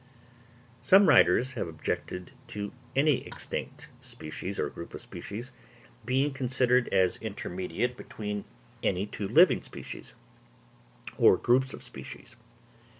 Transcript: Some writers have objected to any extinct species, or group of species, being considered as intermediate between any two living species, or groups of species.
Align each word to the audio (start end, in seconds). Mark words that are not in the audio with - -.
Some 0.81 1.07
writers 1.07 1.51
have 1.53 1.67
objected 1.67 2.31
to 2.47 2.71
any 2.95 3.17
extinct 3.27 3.87
species, 4.01 4.57
or 4.57 4.67
group 4.71 4.95
of 4.95 5.01
species, 5.01 5.51
being 6.05 6.33
considered 6.33 6.87
as 6.87 7.17
intermediate 7.17 7.95
between 7.95 8.45
any 8.81 9.05
two 9.05 9.27
living 9.27 9.61
species, 9.61 10.15
or 11.19 11.37
groups 11.37 11.71
of 11.71 11.83
species. 11.83 12.35